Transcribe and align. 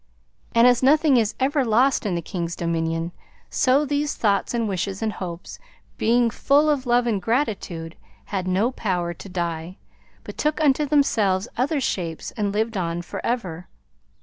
And 0.55 0.65
as 0.65 0.81
nothing 0.81 1.17
is 1.17 1.35
ever 1.39 1.63
lost 1.63 2.07
in 2.07 2.15
the 2.15 2.23
King's 2.23 2.55
Dominion, 2.55 3.11
so 3.51 3.85
these 3.85 4.15
thoughts 4.15 4.51
and 4.51 4.67
wishes 4.67 5.03
and 5.03 5.13
hopes, 5.13 5.59
being 5.99 6.31
full 6.31 6.71
of 6.71 6.87
love 6.87 7.05
and 7.05 7.21
gratitude, 7.21 7.95
had 8.25 8.47
no 8.47 8.71
power 8.71 9.13
to 9.13 9.29
die, 9.29 9.77
but 10.23 10.39
took 10.39 10.59
unto 10.59 10.87
themselves 10.87 11.47
other 11.55 11.79
shapes 11.79 12.31
and 12.31 12.51
lived 12.51 12.77
on 12.77 13.03
forever. 13.03 13.67